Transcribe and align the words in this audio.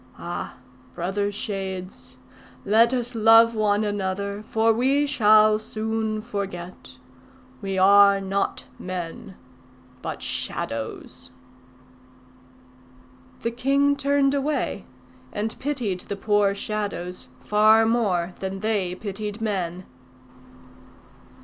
Ah, 0.17 0.55
brother 0.95 1.31
Shades! 1.31 2.17
let 2.65 2.91
us 2.91 3.13
love 3.13 3.53
one 3.53 3.83
another, 3.83 4.41
for 4.47 4.73
we 4.73 5.05
shall 5.05 5.59
soon 5.59 6.23
forget. 6.23 6.97
We 7.61 7.77
are 7.77 8.19
not 8.19 8.63
men, 8.79 9.35
but 10.01 10.23
Shadows." 10.23 11.29
The 13.43 13.51
king 13.51 13.95
turned 13.95 14.33
away, 14.33 14.85
and 15.31 15.55
pitied 15.59 15.99
the 16.07 16.17
poor 16.17 16.55
Shadows 16.55 17.27
far 17.45 17.85
more 17.85 18.33
than 18.39 18.61
they 18.61 18.95
pitied 18.95 19.39
men. 19.39 19.85